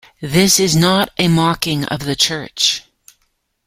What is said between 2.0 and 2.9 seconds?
the church.